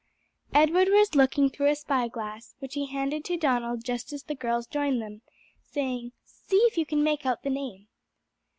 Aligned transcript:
Edward 0.51 0.87
was 0.89 1.13
looking 1.13 1.47
through 1.47 1.69
a 1.69 1.75
spy 1.75 2.07
glass, 2.07 2.55
which 2.57 2.73
he 2.73 2.87
handed 2.87 3.23
to 3.23 3.37
Donald 3.37 3.83
just 3.83 4.11
as 4.11 4.23
the 4.23 4.33
girls 4.33 4.65
joined 4.65 4.99
them, 4.99 5.21
saying, 5.61 6.11
"See 6.25 6.57
if 6.61 6.75
you 6.75 6.87
can 6.87 7.03
make 7.03 7.23
out 7.23 7.43
the 7.43 7.51
name." 7.51 7.87